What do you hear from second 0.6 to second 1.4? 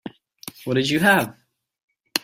What did you have?